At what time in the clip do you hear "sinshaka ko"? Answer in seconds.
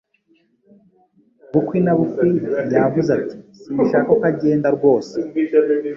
3.59-4.25